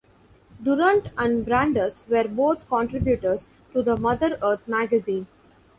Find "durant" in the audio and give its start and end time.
0.63-1.11